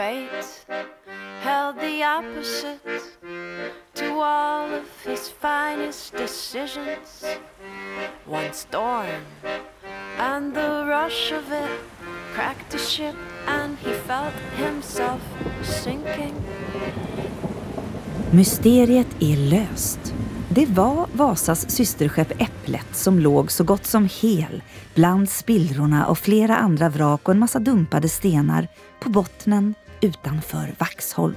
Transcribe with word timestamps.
fate 0.00 0.46
held 1.40 1.80
the 1.80 2.02
opposite 2.02 2.80
to 3.94 4.20
all 4.20 4.74
of 4.74 4.88
his 5.04 5.28
finest 5.28 6.16
decisions. 6.16 7.24
One 8.26 8.52
storm 8.52 9.24
and 10.18 10.54
the 10.54 10.84
rush 10.86 11.32
of 11.32 11.52
it 11.52 11.70
cracked 12.34 12.70
the 12.70 12.78
ship, 12.78 13.16
and 13.46 13.76
he 13.78 13.92
felt 13.92 14.34
himself 14.56 15.20
sinking. 15.62 16.34
Mysteriet 18.32 19.08
är 19.20 19.36
löst. 19.36 20.14
Det 20.48 20.66
var 20.66 21.06
Vasas 21.12 21.70
systerskepp 21.70 22.32
Äpplet 22.40 22.96
som 22.96 23.18
låg 23.18 23.50
så 23.50 23.64
gott 23.64 23.86
som 23.86 24.08
hel 24.20 24.62
bland 24.94 25.30
spillrorna 25.30 26.06
och 26.06 26.18
flera 26.18 26.56
andra 26.56 26.88
vrak 26.88 27.28
och 27.28 27.34
en 27.34 27.38
massa 27.38 27.58
dumpade 27.58 28.08
stenar 28.08 28.68
på 29.00 29.10
bottnen 29.10 29.74
utanför 30.02 30.74
Vaxholm. 30.78 31.34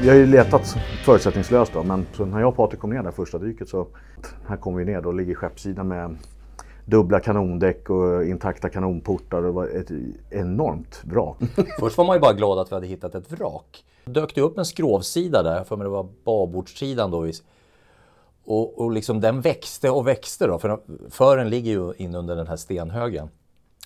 Vi 0.00 0.08
har 0.08 0.16
ju 0.16 0.26
letat 0.26 0.76
förutsättningslöst 1.04 1.72
då, 1.72 1.82
men 1.82 2.06
så 2.12 2.24
när 2.24 2.40
jag 2.40 2.48
och 2.48 2.56
Patrik 2.56 2.80
kom 2.80 2.90
ner 2.90 3.02
där 3.02 3.10
första 3.10 3.38
dyket 3.38 3.68
så 3.68 3.86
här 4.48 4.56
kom 4.56 4.76
vi 4.76 4.84
ner 4.84 5.00
då 5.00 5.12
ligger 5.12 5.34
skeppssidan 5.34 5.88
med 5.88 6.16
dubbla 6.84 7.20
kanondäck 7.20 7.90
och 7.90 8.24
intakta 8.24 8.68
kanonportar. 8.68 9.42
Det 9.42 9.50
var 9.50 9.66
ett 9.66 9.90
enormt 10.30 11.00
vrak. 11.04 11.36
Först 11.80 11.98
var 11.98 12.04
man 12.04 12.16
ju 12.16 12.20
bara 12.20 12.32
glad 12.32 12.58
att 12.58 12.72
vi 12.72 12.74
hade 12.74 12.86
hittat 12.86 13.14
ett 13.14 13.32
vrak. 13.32 13.84
Dök 14.04 14.34
det 14.34 14.40
upp 14.40 14.58
en 14.58 14.64
skrovsida 14.64 15.42
där, 15.42 15.64
för 15.64 15.76
mig 15.76 15.84
det 15.84 15.90
var 15.90 16.08
babordssidan 16.24 17.10
då. 17.10 17.26
Och, 18.50 18.80
och 18.80 18.92
liksom 18.92 19.20
den 19.20 19.40
växte 19.40 19.90
och 19.90 20.06
växte 20.06 20.46
då, 20.46 20.58
för 20.58 20.80
fören 21.10 21.50
ligger 21.50 21.72
ju 21.72 21.92
in 21.96 22.14
under 22.14 22.36
den 22.36 22.46
här 22.46 22.56
stenhögen. 22.56 23.28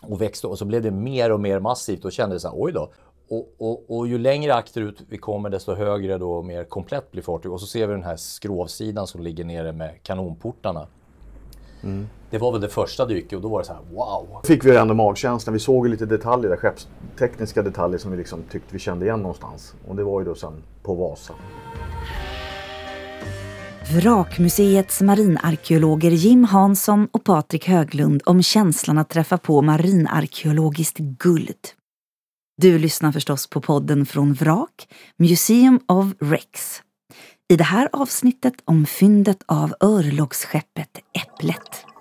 Och 0.02 0.22
växte 0.22 0.46
och 0.46 0.58
så 0.58 0.64
blev 0.64 0.82
det 0.82 0.90
mer 0.90 1.32
och 1.32 1.40
mer 1.40 1.60
massivt 1.60 2.04
och 2.04 2.12
kände 2.12 2.40
så 2.40 2.48
här, 2.48 2.54
oj 2.58 2.72
då. 2.72 2.92
Och, 3.28 3.54
och, 3.58 3.98
och, 3.98 4.06
ju 4.06 4.18
längre 4.18 4.54
akterut 4.54 5.02
vi 5.08 5.18
kommer 5.18 5.50
desto 5.50 5.74
högre 5.74 6.18
då 6.18 6.32
och 6.32 6.44
mer 6.44 6.64
komplett 6.64 7.10
blir 7.10 7.22
fartyget. 7.22 7.52
Och 7.52 7.60
så 7.60 7.66
ser 7.66 7.86
vi 7.86 7.92
den 7.92 8.02
här 8.02 8.16
skrovsidan 8.16 9.06
som 9.06 9.22
ligger 9.22 9.44
nere 9.44 9.72
med 9.72 10.02
kanonportarna. 10.02 10.86
Mm. 11.82 12.08
Det 12.30 12.38
var 12.38 12.52
väl 12.52 12.60
det 12.60 12.68
första 12.68 13.06
dyket 13.06 13.32
och 13.32 13.42
då 13.42 13.48
var 13.48 13.58
det 13.58 13.64
så 13.64 13.72
här 13.72 13.82
wow. 13.92 14.26
Fick 14.44 14.64
vi 14.64 14.76
ändå 14.76 14.94
magkänslan. 14.94 15.52
Vi 15.52 15.60
såg 15.60 15.88
lite 15.88 16.06
detaljer 16.06 16.50
där, 16.50 16.56
skeppstekniska 16.56 17.62
detaljer 17.62 17.98
som 17.98 18.10
vi 18.10 18.16
liksom 18.16 18.42
tyckte 18.50 18.72
vi 18.72 18.78
kände 18.78 19.06
igen 19.06 19.20
någonstans. 19.20 19.74
Och 19.88 19.96
det 19.96 20.04
var 20.04 20.20
ju 20.20 20.26
då 20.26 20.34
sen 20.34 20.62
på 20.82 20.94
Vasa. 20.94 21.34
Vrakmuseets 23.90 25.00
marinarkeologer 25.00 26.10
Jim 26.10 26.44
Hansson 26.44 27.08
och 27.12 27.24
Patrik 27.24 27.68
Höglund 27.68 28.22
om 28.24 28.42
känslan 28.42 28.98
att 28.98 29.08
träffa 29.08 29.38
på 29.38 29.62
marinarkeologiskt 29.62 30.98
guld. 30.98 31.68
Du 32.56 32.78
lyssnar 32.78 33.12
förstås 33.12 33.46
på 33.46 33.60
podden 33.60 34.06
från 34.06 34.34
Vrak, 34.34 34.88
Museum 35.18 35.80
of 35.88 36.06
Rex. 36.20 36.80
I 37.52 37.56
det 37.56 37.64
här 37.64 37.88
avsnittet 37.92 38.54
om 38.64 38.86
fyndet 38.86 39.38
av 39.46 39.74
örlogsskeppet 39.80 40.90
Äpplet. 41.14 41.91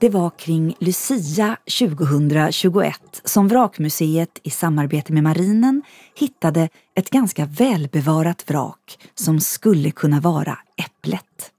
Det 0.00 0.08
var 0.08 0.30
kring 0.30 0.76
Lucia 0.78 1.56
2021 1.78 3.20
som 3.24 3.48
Vrakmuseet 3.48 4.40
i 4.42 4.50
samarbete 4.50 5.12
med 5.12 5.22
marinen 5.22 5.82
hittade 6.14 6.68
ett 6.94 7.10
ganska 7.10 7.46
välbevarat 7.46 8.50
vrak 8.50 8.98
som 9.14 9.40
skulle 9.40 9.90
kunna 9.90 10.20
vara 10.20 10.58
Äpplet. 10.76 11.50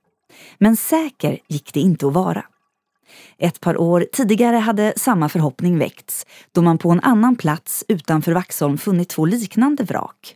Men 0.57 0.75
säker 0.75 1.39
gick 1.47 1.73
det 1.73 1.79
inte 1.79 2.07
att 2.07 2.13
vara. 2.13 2.45
Ett 3.37 3.59
par 3.59 3.77
år 3.77 4.07
tidigare 4.13 4.55
hade 4.55 4.93
samma 4.97 5.29
förhoppning 5.29 5.77
väckts 5.77 6.25
då 6.51 6.61
man 6.61 6.77
på 6.77 6.91
en 6.91 6.99
annan 6.99 7.35
plats 7.35 7.85
utanför 7.87 8.31
Vaxholm 8.31 8.77
funnit 8.77 9.09
två 9.09 9.25
liknande 9.25 9.83
vrak. 9.83 10.35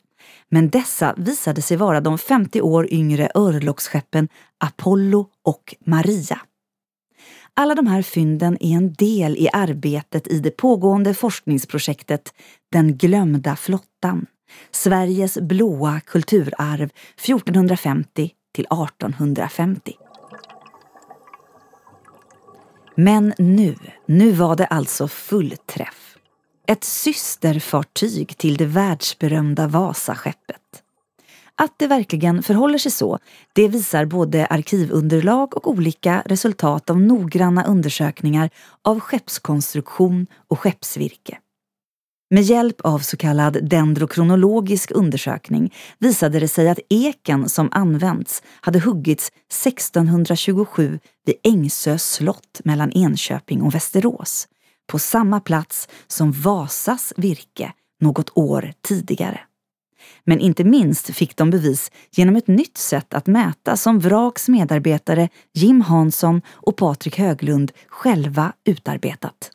Men 0.50 0.70
dessa 0.70 1.14
visade 1.18 1.62
sig 1.62 1.78
vara 1.78 2.02
de 2.02 2.18
50 2.18 2.62
år 2.62 2.94
yngre 2.94 3.32
örlogsskeppen 3.36 4.30
Apollo 4.58 5.28
och 5.44 5.76
Maria. 5.86 6.40
Alla 7.56 7.76
de 7.76 7.88
här 7.88 8.02
fynden 8.02 8.58
är 8.60 8.78
en 8.78 8.94
del 8.94 9.38
i 9.38 9.50
arbetet 9.54 10.28
i 10.28 10.40
det 10.40 10.52
pågående 10.52 11.14
forskningsprojektet 11.14 12.34
Den 12.72 12.98
glömda 12.98 13.56
flottan, 13.56 14.26
Sveriges 14.72 15.38
blåa 15.38 16.00
kulturarv 16.00 16.90
1450 17.18 18.32
till 18.54 18.66
1850. 18.66 19.94
Men 22.96 23.34
nu, 23.38 23.76
nu 24.06 24.32
var 24.32 24.56
det 24.56 24.66
alltså 24.66 25.08
fullträff. 25.08 26.18
Ett 26.68 26.84
systerfartyg 26.84 28.38
till 28.38 28.58
det 28.58 28.66
världsberömda 28.66 29.68
Vasaskeppet. 29.68 30.83
Att 31.62 31.80
det 31.80 31.88
verkligen 31.88 32.44
förhåller 32.44 32.78
sig 32.78 32.92
så, 32.92 33.20
det 33.56 33.68
visar 33.68 34.06
både 34.06 34.46
arkivunderlag 34.46 35.58
och 35.58 35.68
olika 35.68 36.24
resultat 36.26 36.90
av 36.90 37.02
noggranna 37.02 37.66
undersökningar 37.66 38.50
av 38.82 39.00
skeppskonstruktion 39.00 40.28
och 40.48 40.60
skeppsvirke. 40.60 41.38
Med 42.30 42.44
hjälp 42.44 42.82
av 42.82 43.00
så 43.00 43.18
kallad 43.18 43.70
dendrokronologisk 43.70 44.92
undersökning 44.92 45.74
visade 46.00 46.40
det 46.40 46.48
sig 46.48 46.70
att 46.70 46.80
eken 46.90 47.50
som 47.50 47.70
använts 47.72 48.44
hade 48.62 48.80
huggits 48.80 49.32
1627 49.66 51.00
vid 51.26 51.36
Ängsö 51.44 51.98
slott 51.98 52.62
mellan 52.64 52.92
Enköping 52.92 53.62
och 53.62 53.76
Västerås, 53.76 54.48
på 54.88 55.00
samma 55.00 55.40
plats 55.40 55.88
som 56.08 56.32
Vasas 56.32 57.14
virke 57.18 57.74
något 58.02 58.30
år 58.36 58.74
tidigare. 58.82 59.40
Men 60.24 60.40
inte 60.40 60.64
minst 60.64 61.16
fick 61.16 61.38
de 61.38 61.50
bevis 61.50 61.92
genom 62.12 62.36
ett 62.36 62.48
nytt 62.48 62.78
sätt 62.78 63.14
att 63.14 63.28
mäta 63.28 63.78
som 63.78 64.00
Vraks 64.00 64.50
medarbetare 64.50 65.30
Jim 65.54 65.82
Hansson 65.82 66.42
och 66.52 66.78
Patrik 66.78 67.18
Höglund 67.18 67.72
själva 67.88 68.54
utarbetat 68.66 69.52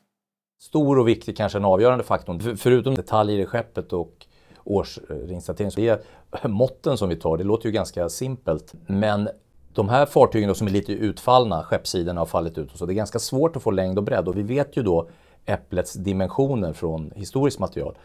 stor 0.68 0.98
och 0.98 1.08
viktig, 1.08 1.36
kanske 1.36 1.58
en 1.58 1.64
avgörande 1.64 2.04
faktor. 2.04 2.56
Förutom 2.56 2.94
detaljer 2.94 3.38
i 3.38 3.46
skeppet 3.46 3.92
och 3.92 4.26
årsregistrering 4.64 5.70
så 5.70 5.80
är 5.80 6.48
måtten 6.48 6.98
som 6.98 7.08
vi 7.08 7.16
tar, 7.16 7.36
det 7.36 7.44
låter 7.44 7.66
ju 7.66 7.72
ganska 7.72 8.08
simpelt. 8.08 8.74
Men 8.86 9.28
de 9.72 9.88
här 9.88 10.06
fartygen 10.06 10.48
då, 10.48 10.54
som 10.54 10.66
är 10.66 10.70
lite 10.70 10.92
utfallna, 10.92 11.62
skeppssidorna 11.62 12.20
har 12.20 12.26
fallit 12.26 12.58
ut 12.58 12.72
och 12.72 12.78
så, 12.78 12.86
det 12.86 12.92
är 12.92 12.94
ganska 12.94 13.18
svårt 13.18 13.56
att 13.56 13.62
få 13.62 13.70
längd 13.70 13.98
och 13.98 14.04
bredd 14.04 14.28
och 14.28 14.36
vi 14.36 14.42
vet 14.42 14.76
ju 14.76 14.82
då 14.82 15.08
Äpplets 15.46 15.92
dimensioner 15.92 16.72
från 16.72 17.12
historiskt 17.16 17.58
material. 17.58 17.98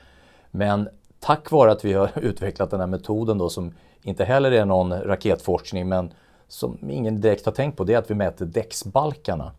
Men 0.51 0.89
tack 1.23 1.51
vare 1.51 1.71
att 1.71 1.85
vi 1.85 1.93
har 1.93 2.11
utvecklat 2.21 2.71
den 2.71 2.79
här 2.79 2.87
metoden 2.87 3.37
då 3.37 3.49
som 3.49 3.73
inte 4.01 4.23
heller 4.23 4.51
är 4.51 4.65
någon 4.65 4.93
raketforskning 4.93 5.89
men 5.89 6.13
som 6.47 6.77
ingen 6.89 7.21
direkt 7.21 7.45
har 7.45 7.53
tänkt 7.53 7.77
på, 7.77 7.83
det 7.83 7.93
är 7.93 7.97
att 7.97 8.11
vi 8.11 8.15
mäter 8.15 8.45
däcksbalkarna 8.45 9.51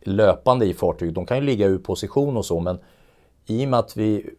löpande 0.00 0.66
i 0.66 0.74
fartyg. 0.74 1.12
De 1.12 1.26
kan 1.26 1.36
ju 1.36 1.42
ligga 1.42 1.66
ur 1.66 1.78
position 1.78 2.36
och 2.36 2.44
så 2.44 2.60
men 2.60 2.78
i 3.46 3.64
och 3.64 3.68
med 3.68 3.80
att 3.80 3.96
vi 3.96 4.30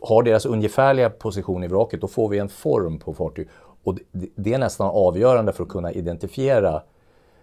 har 0.00 0.22
deras 0.22 0.46
ungefärliga 0.46 1.10
position 1.10 1.64
i 1.64 1.68
vraket 1.68 2.00
då 2.00 2.08
får 2.08 2.28
vi 2.28 2.38
en 2.38 2.48
form 2.48 2.98
på 2.98 3.14
fartyg. 3.14 3.48
Och 3.84 3.98
det 4.12 4.54
är 4.54 4.58
nästan 4.58 4.90
avgörande 4.90 5.52
för 5.52 5.62
att 5.62 5.68
kunna 5.68 5.92
identifiera 5.92 6.82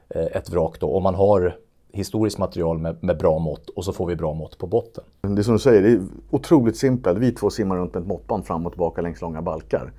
eh, 0.09 0.26
ett 0.26 0.50
vrak 0.50 0.80
då, 0.80 0.96
om 0.97 1.03
man 1.03 1.16
har 1.16 1.58
historiskt 1.95 2.38
material 2.38 2.78
med, 2.78 3.03
med, 3.03 3.17
bra 3.17 3.39
mått 3.39 3.69
och 3.69 3.85
så 3.85 3.94
får 3.94 4.07
vi 4.07 4.16
bra 4.16 4.33
mått 4.33 4.57
på 4.57 4.67
botten. 4.67 5.03
Det 5.22 5.41
är 5.41 5.44
som 5.44 5.53
du 5.53 5.59
säger, 5.59 5.81
det 5.81 5.91
är 5.91 6.01
otroligt 6.29 6.78
simpelt. 6.78 7.17
Vi 7.17 7.31
två 7.31 7.50
simmar 7.50 7.75
runt 7.78 7.94
med 7.94 8.01
ett 8.01 8.07
måttband 8.07 8.45
fram 8.45 8.66
och 8.66 8.72
tillbaka 8.72 9.01
längs 9.01 9.22
långa 9.22 9.41
balkar. 9.41 9.91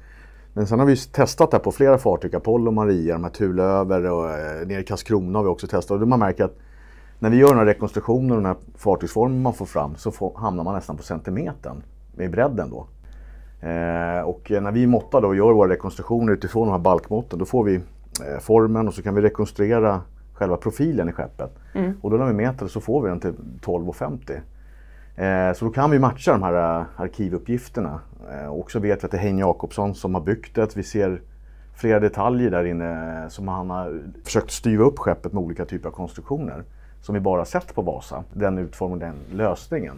Men 0.52 0.66
sen 0.66 0.78
har 0.78 0.86
vi 0.86 0.96
testat 0.96 1.50
det 1.50 1.58
på 1.58 1.72
flera 1.72 1.98
fartyg, 1.98 2.34
Apollo 2.34 2.70
Maria, 2.70 3.14
de 3.14 3.24
här 3.24 3.30
Thulöver 3.30 4.10
och 4.10 4.30
eh, 4.30 4.66
nere 4.66 4.80
i 4.80 4.84
Karlskrona 4.84 5.38
har 5.38 5.44
vi 5.44 5.48
också 5.48 5.66
testat. 5.66 6.03
Och 6.03 6.09
man 6.09 6.18
märker 6.18 6.44
att 6.44 6.56
när 7.18 7.30
vi 7.30 7.36
gör 7.36 7.54
några 7.54 7.66
rekonstruktioner 7.66 8.36
och 8.36 8.42
den 8.42 8.47
här 8.47 8.56
fartygsformen 8.76 9.42
man 9.42 9.54
får 9.54 9.66
fram 9.66 9.97
så 9.97 10.10
får, 10.10 10.32
hamnar 10.36 10.65
man 10.65 10.74
nästan 10.74 10.97
på 10.97 11.03
centimetern 11.03 11.82
med 12.15 12.30
bredden 12.30 12.71
då. 12.71 12.86
Eh, 13.60 14.21
och 14.21 14.50
när 14.50 14.72
vi 14.72 14.86
måttar 14.86 15.21
då 15.21 15.28
och 15.28 15.36
gör 15.36 15.53
våra 15.53 15.71
rekonstruktioner 15.71 16.32
utifrån 16.32 16.66
de 16.66 16.72
här 16.72 16.78
balkmåtten 16.78 17.38
då 17.38 17.44
får 17.44 17.65
vi 17.65 17.74
eh, 17.74 18.41
formen 18.41 18.88
och 18.88 18.94
så 18.94 19.03
kan 19.03 19.15
vi 19.15 19.21
rekonstruera 19.21 20.00
själva 20.36 20.56
profilen 20.56 21.09
i 21.09 21.12
skeppet. 21.12 21.59
Mm. 21.74 21.94
Och 22.03 22.10
då 22.10 22.16
när 22.16 22.27
vi 22.27 22.33
mäter 22.33 22.66
så 22.66 22.80
får 22.80 23.03
vi 23.03 23.09
den 23.09 23.21
till 23.21 23.34
12,50. 23.60 24.41
Eh, 25.16 25.54
så 25.54 25.65
då 25.65 25.71
kan 25.71 25.91
vi 25.91 25.98
matcha 25.98 26.33
de 26.33 26.42
här 26.42 26.80
uh, 26.80 26.86
arkivuppgifterna. 26.97 28.00
Eh, 28.33 28.47
och 28.47 28.71
så 28.71 28.80
vet 28.80 29.03
vi 29.03 29.04
att 29.04 29.10
det 29.10 29.16
är 29.16 29.22
Hein 29.22 29.38
Jakobsson 29.38 29.94
som 29.94 30.15
har 30.15 30.21
byggt 30.21 30.54
det. 30.54 30.77
Vi 30.77 30.83
ser 30.83 31.21
flera 31.74 32.00
detaljer 32.00 32.50
där 32.50 32.65
inne 32.65 33.27
som 33.30 33.48
han 33.48 33.71
har 33.71 34.03
försökt 34.24 34.50
styra 34.50 34.83
upp 34.83 34.98
skeppet 34.98 35.33
med 35.33 35.42
olika 35.42 35.65
typer 35.65 35.88
av 35.88 35.92
konstruktioner 35.92 36.65
som 37.00 37.15
vi 37.15 37.21
bara 37.21 37.44
sett 37.44 37.74
på 37.74 37.83
Vasa. 37.83 38.24
Den 38.33 38.59
utformningen, 38.59 39.15
den 39.28 39.38
lösningen. 39.38 39.97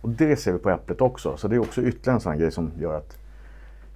Och 0.00 0.08
det 0.08 0.36
ser 0.36 0.52
vi 0.52 0.58
på 0.58 0.70
Äpplet 0.70 1.00
också. 1.00 1.36
Så 1.36 1.48
det 1.48 1.56
är 1.56 1.60
också 1.60 1.82
ytterligare 1.82 2.16
en 2.16 2.20
sån 2.20 2.38
grej 2.38 2.50
som 2.50 2.70
gör 2.78 2.96
att 2.96 3.16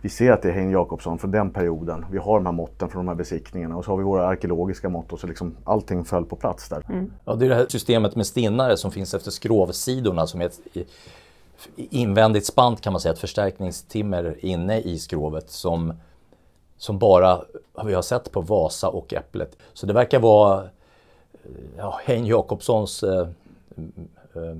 vi 0.05 0.11
ser 0.11 0.33
att 0.33 0.43
det 0.43 0.49
är 0.49 0.53
Hein 0.53 0.71
Jakobsson 0.71 1.19
från 1.19 1.31
den 1.31 1.51
perioden. 1.51 2.07
Vi 2.11 2.19
har 2.19 2.35
de 2.35 2.47
här 2.47 2.53
måtten 2.53 2.89
från 2.89 3.05
de 3.05 3.09
här 3.09 3.17
besiktningarna 3.17 3.77
och 3.77 3.85
så 3.85 3.91
har 3.91 3.99
vi 3.99 4.05
våra 4.05 4.27
arkeologiska 4.27 4.89
mått 4.89 5.13
och 5.13 5.21
så 5.21 5.27
liksom 5.27 5.57
allting 5.65 6.05
föll 6.05 6.25
på 6.25 6.37
plats 6.37 6.69
där. 6.69 6.83
Mm. 6.89 7.13
Ja, 7.25 7.35
det 7.35 7.45
är 7.45 7.49
det 7.49 7.55
här 7.55 7.67
systemet 7.69 8.17
med 8.17 8.27
stinnare 8.27 8.77
som 8.77 8.91
finns 8.91 9.15
efter 9.15 9.31
skrovsidorna 9.31 10.27
som 10.27 10.41
är 10.41 10.45
ett 10.47 10.61
invändigt 11.77 12.47
spant 12.47 12.81
kan 12.81 12.93
man 12.93 13.01
säga, 13.01 13.13
ett 13.13 13.19
förstärkningstimmer 13.19 14.45
inne 14.45 14.81
i 14.81 14.99
skrovet 14.99 15.51
som, 15.51 15.95
som 16.77 16.99
bara 16.99 17.41
vi 17.85 17.95
har 17.95 18.03
sett 18.03 18.33
på 18.33 18.41
Vasa 18.41 18.89
och 18.89 19.15
Äpplet. 19.15 19.57
Så 19.73 19.87
det 19.87 19.93
verkar 19.93 20.21
vara 20.21 20.69
ja, 21.77 22.01
Hein 22.05 22.27
Jakobssons 22.27 23.03
eh, 23.03 23.29
eh, 24.35 24.57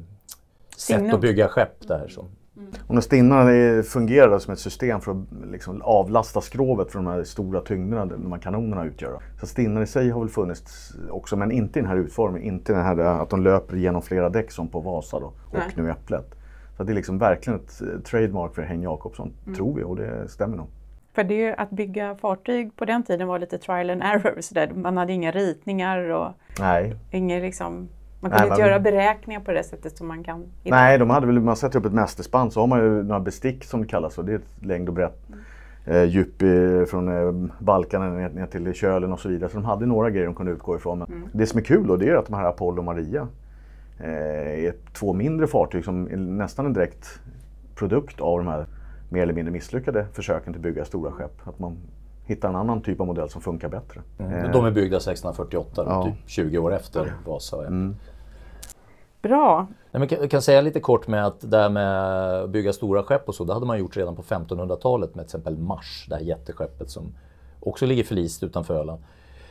sätt 0.77 1.15
att 1.15 1.21
bygga 1.21 1.49
skepp 1.49 1.89
där. 1.89 2.09
Som, 2.09 2.29
Mm. 2.57 2.69
Och 2.87 2.95
när 2.95 3.01
stinnarna 3.01 3.83
fungerar 3.83 4.39
som 4.39 4.53
ett 4.53 4.59
system 4.59 5.01
för 5.01 5.13
att 5.13 5.51
liksom 5.51 5.83
avlasta 5.83 6.41
skrovet 6.41 6.93
från 6.93 7.05
de 7.05 7.11
här 7.11 7.25
stora 7.25 7.61
tyngderna 7.61 8.07
de 8.07 8.33
här 8.33 8.41
kanonerna 8.41 8.85
utgör. 8.85 9.19
Så 9.41 9.47
stinnar 9.47 9.83
i 9.83 9.87
sig 9.87 10.11
har 10.11 10.21
väl 10.21 10.29
funnits 10.29 10.95
också, 11.11 11.37
men 11.37 11.53
inte 11.53 11.79
i 11.79 11.83
den 11.83 11.91
här 11.91 11.97
utformningen. 11.97 12.55
Inte 12.55 12.73
den 12.73 12.83
här 12.83 12.99
att 12.99 13.31
de 13.31 13.43
löper 13.43 13.77
genom 13.77 14.03
flera 14.03 14.29
däck 14.29 14.51
som 14.51 14.69
på 14.69 14.81
Vasa 14.81 15.21
då, 15.21 15.27
och 15.27 15.35
Nej. 15.53 15.73
nu 15.77 15.91
Äpplet. 15.91 16.35
Så 16.77 16.85
det 16.85 16.93
är 16.93 16.95
liksom 16.95 17.19
verkligen 17.19 17.61
ett 17.61 17.83
eh, 17.83 18.01
trademark 18.01 18.55
för 18.55 18.63
Hein 18.63 18.83
Jakobsson, 18.83 19.33
mm. 19.45 19.55
tror 19.55 19.75
vi, 19.75 19.83
och 19.83 19.97
det 19.97 20.29
stämmer 20.29 20.57
nog. 20.57 20.67
För 21.15 21.25
det 21.25 21.55
att 21.55 21.71
bygga 21.71 22.17
fartyg 22.17 22.77
på 22.77 22.85
den 22.85 23.03
tiden 23.03 23.29
var 23.29 23.39
lite 23.39 23.59
trial 23.59 23.91
and 23.91 24.03
error. 24.03 24.41
Så 24.41 24.55
där. 24.55 24.71
Man 24.75 24.97
hade 24.97 25.13
inga 25.13 25.31
ritningar 25.31 25.99
och 26.11 26.33
Nej. 26.59 26.97
Inga 27.11 27.39
liksom, 27.39 27.89
man 28.25 28.31
kunde 28.31 28.45
Nej, 28.45 28.51
inte 28.51 28.63
man... 28.63 28.71
göra 28.71 28.81
beräkningar 28.81 29.41
på 29.41 29.53
det 29.53 29.65
sättet 29.65 29.97
som 29.97 30.09
man 30.09 30.25
kan 30.25 30.41
idag. 30.63 30.77
Nej, 30.77 30.99
de 30.99 31.11
hade 31.11 31.27
väl, 31.27 31.41
man 31.41 31.57
sätter 31.57 31.79
upp 31.79 31.87
ett 31.87 31.93
mästerspann 31.93 32.51
så 32.51 32.61
har 32.61 32.67
man 32.67 32.79
ju 32.79 33.03
några 33.03 33.21
bestick 33.21 33.65
som 33.65 33.83
det 33.83 33.87
kallas. 33.87 34.19
Och 34.19 34.25
det 34.25 34.33
är 34.33 34.37
ett 34.37 34.65
längd 34.65 34.89
och 34.89 34.95
brett 34.95 35.19
mm. 35.29 35.97
eh, 35.97 36.05
djup 36.05 36.43
i, 36.43 36.87
från 36.89 37.09
eh, 37.09 37.51
balkarna 37.59 38.09
ner, 38.09 38.29
ner, 38.29 38.47
till 38.47 38.75
kölen 38.75 39.13
och 39.13 39.21
så 39.21 39.29
vidare. 39.29 39.51
Så 39.51 39.57
de 39.57 39.65
hade 39.65 39.87
några 39.87 40.11
grejer 40.11 40.27
de 40.27 40.35
kunde 40.35 40.53
utgå 40.53 40.77
ifrån. 40.77 40.99
Men 40.99 41.09
mm. 41.09 41.29
Det 41.33 41.47
som 41.47 41.59
är 41.59 41.65
kul 41.65 41.87
då 41.87 41.97
det 41.97 42.09
är 42.09 42.15
att 42.15 42.27
de 42.27 42.35
här 42.35 42.45
Apollo 42.45 42.79
och 42.79 42.85
Maria 42.85 43.29
eh, 44.01 44.65
är 44.65 44.75
två 44.93 45.13
mindre 45.13 45.47
fartyg 45.47 45.85
som 45.85 46.07
är 46.07 46.17
nästan 46.17 46.67
en 46.67 46.73
direkt 46.73 47.21
produkt 47.75 48.21
av 48.21 48.39
de 48.39 48.47
här 48.47 48.67
mer 49.09 49.23
eller 49.23 49.35
mindre 49.35 49.53
misslyckade 49.53 50.07
försöken 50.13 50.53
till 50.53 50.61
att 50.61 50.63
bygga 50.63 50.85
stora 50.85 51.11
skepp. 51.11 51.49
Att 51.49 51.59
man 51.59 51.77
hittar 52.27 52.49
en 52.49 52.57
annan 52.57 52.81
typ 52.81 53.01
av 53.01 53.07
modell 53.07 53.29
som 53.29 53.41
funkar 53.41 53.69
bättre. 53.69 54.01
Mm. 54.19 54.53
De 54.53 54.65
är 54.65 54.71
byggda 54.71 54.97
1648, 54.97 55.85
ja. 55.87 56.05
typ 56.05 56.15
20 56.27 56.59
år 56.59 56.75
efter 56.75 57.13
Vasa. 57.27 57.67
Mm. 57.67 57.97
Bra. 59.25 59.67
Jag 59.91 60.09
kan, 60.09 60.29
kan 60.29 60.43
säga 60.43 60.61
lite 60.61 60.81
kort 60.81 61.07
med 61.07 61.27
att 61.27 61.51
det 61.51 61.59
här 61.59 61.69
med 61.69 62.43
att 62.43 62.51
bygga 62.51 62.73
stora 62.73 63.03
skepp 63.03 63.29
och 63.29 63.35
så, 63.35 63.45
det 63.45 63.55
hade 63.55 63.67
man 63.67 63.79
gjort 63.79 63.97
redan 63.97 64.17
på 64.17 64.23
1500-talet 64.23 65.15
med 65.15 65.25
till 65.25 65.37
exempel 65.39 65.57
Mars, 65.59 66.07
det 66.09 66.15
här 66.15 66.23
jätteskeppet 66.23 66.91
som 66.91 67.15
också 67.61 67.87
ligger 67.87 68.05
förlist 68.05 68.43
utanför 68.43 68.75
Öland. 68.75 69.03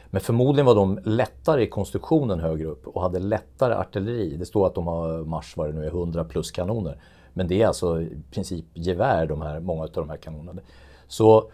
Men 0.06 0.22
förmodligen 0.22 0.66
var 0.66 0.76
de 0.76 1.00
lättare 1.04 1.64
i 1.64 1.70
konstruktionen 1.70 2.40
högre 2.40 2.68
upp 2.68 2.88
och 2.88 3.02
hade 3.02 3.20
lättare 3.20 3.74
artilleri. 3.74 4.38
Det 4.38 4.46
står 4.46 4.68
att 4.68 4.76
de 4.76 4.88
har 4.88 5.24
Mars, 5.24 5.58
vad 5.58 5.70
det 5.70 5.74
nu 5.74 5.86
är, 5.86 5.88
100 5.88 6.24
plus 6.24 6.52
kanoner. 6.52 6.98
Men 7.34 7.48
det 7.48 7.62
är 7.62 7.68
alltså 7.68 8.02
i 8.02 8.18
princip 8.32 8.66
gevär, 8.74 9.26
de 9.26 9.42
här, 9.42 9.60
många 9.60 9.84
av 9.84 9.90
de 9.94 10.10
här 10.10 10.18
kanonerna. 10.18 10.62
Så, 11.08 11.52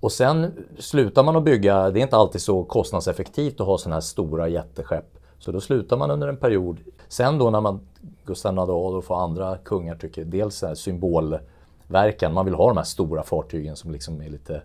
och 0.00 0.12
sen 0.12 0.52
slutar 0.78 1.22
man 1.22 1.36
att 1.36 1.44
bygga, 1.44 1.90
det 1.90 2.00
är 2.00 2.02
inte 2.02 2.16
alltid 2.16 2.40
så 2.40 2.64
kostnadseffektivt 2.64 3.60
att 3.60 3.66
ha 3.66 3.78
sådana 3.78 3.96
här 3.96 4.00
stora 4.00 4.48
jätteskepp. 4.48 5.19
Så 5.40 5.52
då 5.52 5.60
slutar 5.60 5.96
man 5.96 6.10
under 6.10 6.28
en 6.28 6.36
period. 6.36 6.80
Sen 7.08 7.38
då 7.38 7.50
när 7.50 7.60
man, 7.60 7.80
Gustav 8.24 8.54
II 8.54 8.60
Adolf 8.60 9.10
och 9.10 9.20
andra 9.20 9.56
kungar 9.56 9.94
tycker 9.94 10.24
dels 10.24 10.64
symbolverkan, 10.74 12.34
man 12.34 12.44
vill 12.44 12.54
ha 12.54 12.68
de 12.68 12.76
här 12.76 12.84
stora 12.84 13.22
fartygen 13.22 13.76
som 13.76 13.90
liksom 13.90 14.20
är 14.20 14.28
lite 14.28 14.62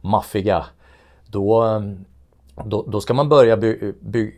maffiga. 0.00 0.66
Då, 1.26 1.64
eh, 1.64 1.80
då, 2.64 2.82
då 2.82 3.00
ska 3.00 3.14
man 3.14 3.28
börja 3.28 3.56
by, 3.56 3.92
by, 4.00 4.34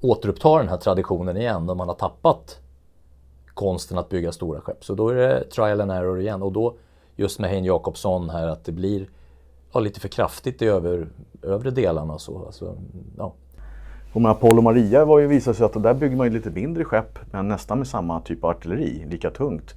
återuppta 0.00 0.58
den 0.58 0.68
här 0.68 0.76
traditionen 0.76 1.36
igen 1.36 1.66
när 1.66 1.74
man 1.74 1.88
har 1.88 1.94
tappat 1.94 2.60
konsten 3.54 3.98
att 3.98 4.08
bygga 4.08 4.32
stora 4.32 4.60
skepp. 4.60 4.84
Så 4.84 4.94
då 4.94 5.08
är 5.08 5.14
det 5.14 5.44
trial 5.44 5.80
and 5.80 5.92
error 5.92 6.20
igen 6.20 6.42
och 6.42 6.52
då 6.52 6.76
just 7.16 7.38
med 7.38 7.50
Hein 7.50 7.64
Jakobsson 7.64 8.30
här 8.30 8.46
att 8.48 8.64
det 8.64 8.72
blir 8.72 9.08
ja, 9.72 9.80
lite 9.80 10.00
för 10.00 10.08
kraftigt 10.08 10.62
i 10.62 10.66
över, 10.66 11.08
övre 11.42 11.70
delarna. 11.70 12.18
Så, 12.18 12.46
alltså, 12.46 12.76
ja. 13.16 13.32
Och 14.16 14.22
med 14.22 14.30
Apollo 14.30 14.62
Maria 14.62 15.04
var 15.04 15.18
ju 15.18 15.26
visat 15.26 15.56
sig 15.56 15.66
att 15.66 15.82
där 15.82 15.94
bygger 15.94 16.16
man 16.16 16.26
ju 16.26 16.32
lite 16.32 16.50
mindre 16.50 16.84
skepp 16.84 17.18
men 17.30 17.48
nästan 17.48 17.78
med 17.78 17.86
samma 17.86 18.20
typ 18.20 18.44
av 18.44 18.50
artilleri, 18.50 19.06
lika 19.10 19.30
tungt. 19.30 19.74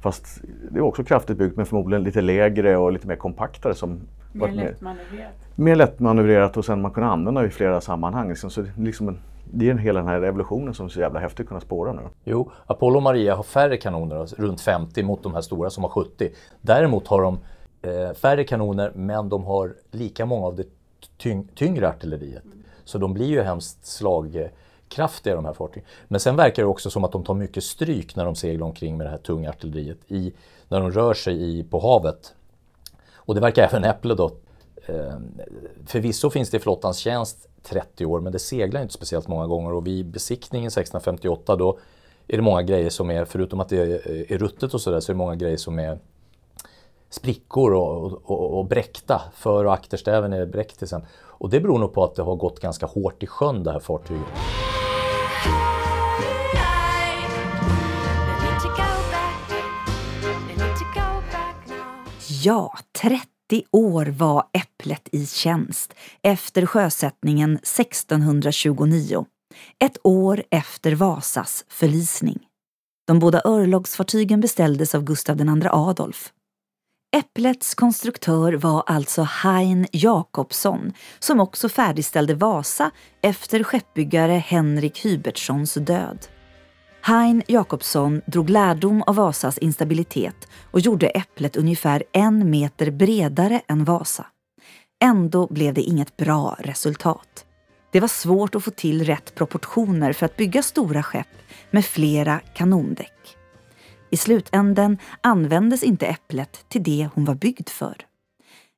Fast 0.00 0.40
det 0.70 0.80
var 0.80 0.88
också 0.88 1.04
kraftigt 1.04 1.38
byggt 1.38 1.56
men 1.56 1.66
förmodligen 1.66 2.02
lite 2.02 2.20
lägre 2.20 2.76
och 2.76 2.92
lite 2.92 3.06
mer 3.06 3.16
kompaktare. 3.16 3.74
Som 3.74 4.00
mer 4.32 4.48
lättmanövrerat. 4.48 5.32
Mer 5.54 5.76
lättmanövrerat 5.76 6.56
och 6.56 6.64
sen 6.64 6.80
man 6.80 6.90
kunde 6.90 7.08
använda 7.08 7.46
i 7.46 7.50
flera 7.50 7.80
sammanhang. 7.80 8.28
Liksom, 8.28 8.50
så 8.50 8.62
det, 8.62 8.70
liksom 8.76 9.08
en, 9.08 9.18
det 9.52 9.70
är 9.70 9.74
hela 9.74 10.00
den 10.00 10.08
här 10.08 10.20
revolutionen 10.20 10.74
som 10.74 10.86
är 10.86 10.90
så 10.90 11.00
jävla 11.00 11.20
häftig 11.20 11.42
att 11.42 11.48
kunna 11.48 11.60
spåra 11.60 11.92
nu. 11.92 12.02
Jo, 12.24 12.50
Apollo 12.66 12.96
och 12.96 13.02
Maria 13.02 13.34
har 13.34 13.42
färre 13.42 13.76
kanoner, 13.76 14.26
runt 14.36 14.60
50 14.60 15.02
mot 15.02 15.22
de 15.22 15.34
här 15.34 15.40
stora 15.40 15.70
som 15.70 15.84
har 15.84 15.90
70. 15.90 16.30
Däremot 16.60 17.06
har 17.06 17.22
de 17.22 17.38
eh, 17.82 18.14
färre 18.14 18.44
kanoner 18.44 18.92
men 18.94 19.28
de 19.28 19.44
har 19.44 19.74
lika 19.90 20.26
många 20.26 20.46
av 20.46 20.56
det 20.56 20.66
tyng 21.18 21.48
tyngre 21.54 21.88
artilleriet. 21.88 22.42
Så 22.88 22.98
de 22.98 23.14
blir 23.14 23.26
ju 23.26 23.42
hemskt 23.42 23.86
slagkraftiga 23.86 25.34
de 25.34 25.44
här 25.44 25.52
fartygen. 25.52 25.88
Men 26.08 26.20
sen 26.20 26.36
verkar 26.36 26.62
det 26.62 26.68
också 26.68 26.90
som 26.90 27.04
att 27.04 27.12
de 27.12 27.24
tar 27.24 27.34
mycket 27.34 27.64
stryk 27.64 28.16
när 28.16 28.24
de 28.24 28.34
seglar 28.34 28.66
omkring 28.66 28.96
med 28.96 29.06
det 29.06 29.10
här 29.10 29.18
tunga 29.18 29.50
artilleriet 29.50 29.98
i, 30.08 30.32
när 30.68 30.80
de 30.80 30.90
rör 30.90 31.14
sig 31.14 31.58
i, 31.58 31.64
på 31.64 31.80
havet. 31.80 32.34
Och 33.14 33.34
det 33.34 33.40
verkar 33.40 33.62
även 33.62 33.84
Apple 33.84 34.14
då. 34.14 34.30
Eh, 34.86 35.18
förvisso 35.86 36.30
finns 36.30 36.50
det 36.50 36.56
i 36.56 36.60
flottans 36.60 36.98
tjänst 36.98 37.48
30 37.62 38.06
år 38.06 38.20
men 38.20 38.32
det 38.32 38.38
seglar 38.38 38.82
inte 38.82 38.94
speciellt 38.94 39.28
många 39.28 39.46
gånger 39.46 39.72
och 39.72 39.86
vid 39.86 40.06
besiktningen 40.06 40.68
1658 40.68 41.56
då 41.56 41.78
är 42.28 42.36
det 42.36 42.42
många 42.42 42.62
grejer 42.62 42.90
som 42.90 43.10
är, 43.10 43.24
förutom 43.24 43.60
att 43.60 43.68
det 43.68 43.76
är, 43.76 44.10
eh, 44.10 44.32
är 44.32 44.38
ruttet 44.38 44.74
och 44.74 44.80
sådär, 44.80 45.00
så 45.00 45.12
är 45.12 45.14
det 45.14 45.18
många 45.18 45.34
grejer 45.34 45.56
som 45.56 45.78
är 45.78 45.98
sprickor 47.10 47.72
och, 47.72 48.30
och, 48.30 48.58
och 48.58 48.64
bräckta. 48.64 49.22
För 49.34 49.64
och 49.64 49.74
akterstäven 49.74 50.32
är 50.32 50.46
bräckt 50.46 50.76
till 50.78 50.84
exempel. 50.84 51.10
Och 51.38 51.50
det 51.50 51.60
beror 51.60 51.78
nog 51.78 51.94
på 51.94 52.04
att 52.04 52.14
det 52.14 52.22
har 52.22 52.36
gått 52.36 52.60
ganska 52.60 52.86
hårt 52.86 53.22
i 53.22 53.26
sjön 53.26 53.62
det 53.64 53.72
här 53.72 53.80
fartyget. 53.80 54.26
Ja, 62.44 62.72
30 63.00 63.24
år 63.72 64.06
var 64.06 64.44
Äpplet 64.52 65.08
i 65.12 65.26
tjänst 65.26 65.94
efter 66.22 66.66
sjösättningen 66.66 67.56
1629. 67.56 69.26
Ett 69.84 69.98
år 70.04 70.42
efter 70.50 70.94
Vasas 70.94 71.64
förlisning. 71.68 72.38
De 73.06 73.18
båda 73.18 73.42
örlogsfartygen 73.44 74.40
beställdes 74.40 74.94
av 74.94 75.04
Gustav 75.04 75.40
II 75.40 75.68
Adolf 75.70 76.32
Äpplets 77.16 77.74
konstruktör 77.74 78.52
var 78.52 78.82
alltså 78.86 79.22
Hein 79.22 79.86
Jakobsson 79.92 80.92
som 81.18 81.40
också 81.40 81.68
färdigställde 81.68 82.34
Vasa 82.34 82.90
efter 83.22 83.62
skeppbyggare 83.62 84.32
Henrik 84.32 85.04
Hybertssons 85.04 85.74
död. 85.74 86.26
Hein 87.02 87.42
Jakobsson 87.46 88.22
drog 88.26 88.50
lärdom 88.50 89.02
av 89.02 89.14
Vasas 89.14 89.58
instabilitet 89.58 90.48
och 90.70 90.80
gjorde 90.80 91.06
Äpplet 91.08 91.56
ungefär 91.56 92.04
en 92.12 92.50
meter 92.50 92.90
bredare 92.90 93.60
än 93.68 93.84
Vasa. 93.84 94.26
Ändå 95.04 95.46
blev 95.50 95.74
det 95.74 95.82
inget 95.82 96.16
bra 96.16 96.56
resultat. 96.58 97.44
Det 97.92 98.00
var 98.00 98.08
svårt 98.08 98.54
att 98.54 98.64
få 98.64 98.70
till 98.70 99.04
rätt 99.04 99.34
proportioner 99.34 100.12
för 100.12 100.26
att 100.26 100.36
bygga 100.36 100.62
stora 100.62 101.02
skepp 101.02 101.28
med 101.70 101.84
flera 101.84 102.40
kanondäck. 102.54 103.37
I 104.10 104.16
slutänden 104.16 104.98
användes 105.20 105.82
inte 105.82 106.06
äpplet 106.06 106.68
till 106.68 106.82
det 106.82 107.08
hon 107.14 107.24
var 107.24 107.34
byggd 107.34 107.68
för. 107.68 107.96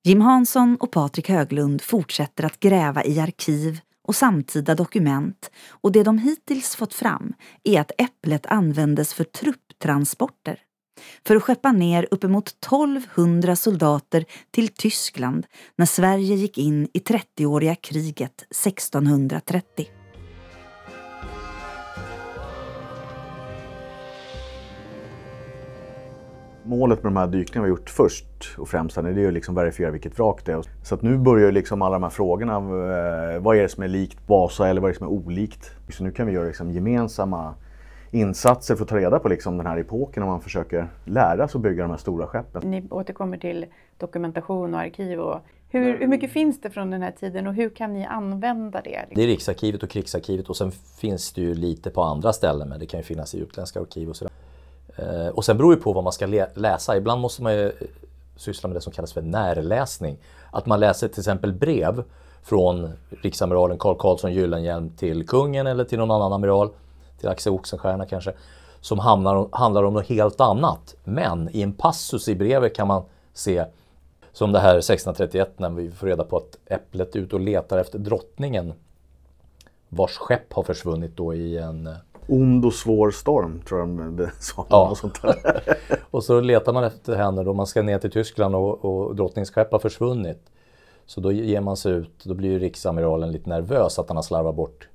Jim 0.05 0.21
Hansson 0.21 0.77
och 0.81 0.91
Patrik 0.91 1.29
Höglund 1.29 1.83
fortsätter 1.83 2.45
att 2.45 2.61
gräva 2.61 3.05
i 3.05 3.21
arkiv 3.21 3.81
och 4.09 4.17
samtida 4.17 4.75
dokument 4.75 5.51
och 5.69 5.93
det 5.93 6.03
de 6.03 6.19
hittills 6.19 6.77
fått 6.77 6.95
fram 6.95 7.33
är 7.65 7.81
att 7.81 7.93
äpplet 7.99 8.47
användes 8.47 9.15
för 9.15 9.25
trupptransporter. 9.25 10.59
För 11.27 11.37
att 11.37 11.43
skeppa 11.43 11.73
ner 11.73 12.09
uppemot 12.11 12.49
1200 12.49 13.57
soldater 13.57 14.25
till 14.51 14.69
Tyskland 14.69 15.47
när 15.77 15.87
Sverige 15.87 16.35
gick 16.35 16.59
in 16.59 16.89
i 16.93 16.99
30-åriga 16.99 17.75
kriget 17.75 18.43
1630. 18.51 20.00
Målet 26.65 27.03
med 27.03 27.13
de 27.13 27.17
här 27.17 27.27
dykningarna 27.27 27.65
vi 27.65 27.71
gjort 27.71 27.91
först 27.91 28.27
och 28.59 28.69
främst 28.69 28.97
är 28.97 29.19
ju 29.19 29.31
liksom 29.31 29.55
verifiera 29.55 29.91
vilket 29.91 30.19
vrak 30.19 30.45
det 30.45 30.53
är. 30.53 30.63
Så 30.83 30.95
att 30.95 31.03
nu 31.03 31.19
börjar 31.19 31.53
liksom 31.53 31.83
alla 31.83 31.95
de 31.95 32.03
här 32.03 32.11
frågorna. 32.11 32.55
Eh, 32.55 33.41
vad 33.41 33.57
är 33.57 33.63
det 33.63 33.69
som 33.69 33.83
är 33.83 33.89
likt 33.89 34.19
Vasa 34.27 34.69
eller 34.69 34.81
vad 34.81 34.89
är 34.89 34.93
det 34.93 34.99
som 34.99 35.07
är 35.07 35.13
olikt? 35.13 35.71
Så 35.89 36.05
nu 36.05 36.11
kan 36.11 36.27
vi 36.27 36.33
göra 36.33 36.47
liksom 36.47 36.71
gemensamma 36.71 37.55
insatser 38.11 38.77
för 38.77 38.83
att 38.83 38.89
ta 38.89 38.97
reda 38.97 39.19
på 39.19 39.29
liksom 39.29 39.57
den 39.57 39.67
här 39.67 39.77
epoken 39.77 40.23
och 40.23 40.29
man 40.29 40.41
försöker 40.41 40.89
lära 41.05 41.49
sig 41.49 41.59
att 41.59 41.63
bygga 41.63 41.83
de 41.83 41.91
här 41.91 41.99
stora 41.99 42.27
skeppen. 42.27 42.71
Ni 42.71 42.89
återkommer 42.91 43.37
till 43.37 43.67
dokumentation 43.99 44.75
och 44.75 44.81
arkiv. 44.81 45.21
Och 45.21 45.41
hur, 45.69 45.99
hur 45.99 46.07
mycket 46.07 46.31
finns 46.31 46.61
det 46.61 46.71
från 46.71 46.91
den 46.91 47.03
här 47.03 47.11
tiden 47.11 47.47
och 47.47 47.55
hur 47.55 47.69
kan 47.71 47.93
ni 47.93 48.07
använda 48.07 48.81
det? 48.81 49.05
Det 49.15 49.23
är 49.23 49.27
Riksarkivet 49.27 49.83
och 49.83 49.91
Krigsarkivet 49.91 50.49
och 50.49 50.57
sen 50.57 50.71
finns 51.01 51.33
det 51.33 51.41
ju 51.41 51.55
lite 51.55 51.91
på 51.91 52.03
andra 52.03 52.33
ställen 52.33 52.69
men 52.69 52.81
det 52.81 52.87
kan 52.87 53.01
ju 53.01 53.05
finnas 53.05 53.35
i 53.35 53.41
utländska 53.41 53.81
arkiv 53.81 54.09
och 54.09 54.17
sådär. 54.17 54.33
Eh, 55.01 55.29
och 55.29 55.45
sen 55.45 55.57
beror 55.57 55.77
det 55.77 55.83
på 55.83 55.93
vad 55.93 56.05
man 56.05 56.13
ska 56.13 56.27
läsa. 56.55 56.97
Ibland 56.97 57.21
måste 57.21 57.43
man 57.43 57.55
ju 57.55 57.67
eh, 57.67 57.73
syssla 58.37 58.69
med 58.69 58.77
det 58.77 58.81
som 58.81 58.93
kallas 58.93 59.13
för 59.13 59.23
närläsning. 59.23 60.19
Att 60.51 60.67
man 60.67 60.81
läser 60.81 61.09
till 61.09 61.21
exempel 61.21 61.53
brev 61.53 62.05
från 62.43 62.91
riksamiralen 63.23 63.79
Carl 63.79 63.97
Carlsson 63.99 64.33
Gyllenhielm 64.33 64.91
till 64.97 65.27
kungen 65.27 65.67
eller 65.67 65.85
till 65.85 65.99
någon 65.99 66.11
annan 66.11 66.33
amiral, 66.33 66.71
till 67.21 67.29
Axel 67.29 67.53
Oxenstierna 67.53 68.07
kanske, 68.07 68.33
som 68.81 68.99
hamnar, 68.99 69.49
handlar 69.53 69.83
om 69.83 69.95
något 69.95 70.07
helt 70.07 70.41
annat. 70.41 70.95
Men 71.05 71.49
i 71.53 71.63
en 71.63 71.73
passus 71.73 72.29
i 72.29 72.35
brevet 72.35 72.75
kan 72.75 72.89
man 72.89 73.03
se, 73.33 73.65
som 74.33 74.53
det 74.53 74.61
här 74.61 74.79
1631 74.79 75.53
när 75.57 75.71
vi 75.71 75.91
får 75.91 76.07
reda 76.07 76.25
på 76.25 76.37
att 76.37 76.59
Äpplet 76.67 77.17
är 77.17 77.21
ute 77.21 77.37
och 77.37 77.41
letar 77.41 77.79
efter 77.79 77.99
drottningen 77.99 78.73
vars 79.89 80.17
skepp 80.17 80.53
har 80.53 80.63
försvunnit 80.63 81.17
då 81.17 81.35
i 81.35 81.59
en 81.59 81.87
eh, 81.87 81.95
ond 82.31 82.65
och 82.65 82.75
svår 82.75 83.11
storm, 83.11 83.61
tror 83.69 83.81
jag 83.81 83.89
de 83.89 84.29
sa. 84.39 84.67
Ja. 84.71 84.95
sånt 84.97 85.23
där. 85.23 85.63
och 86.11 86.25
så 86.25 86.41
letar 86.41 86.73
man 86.73 86.85
efter 86.85 87.17
henne 87.17 87.43
då 87.43 87.55
man 87.55 87.67
ska 87.67 87.83
ner 87.83 87.99
till 87.99 88.11
Tyskland 88.11 88.55
och, 88.55 88.85
och 88.85 89.17
drottningens 89.17 89.51
skepp 89.51 89.73
har 89.73 89.79
försvunnit. 89.79 90.41
Så 91.07 91.21
då 91.21 91.33
ger 91.33 91.61
man 91.61 91.77
sig 91.77 91.93
ut, 91.93 92.25
då 92.25 92.35
blir 92.35 92.51
ju 92.51 92.59
riksamiralen 92.59 93.33
lite 93.33 93.49
nervös 93.49 93.99
att 93.99 94.09
han 94.09 94.17
har 94.17 94.23
slarvat 94.23 94.55
bort 94.55 94.89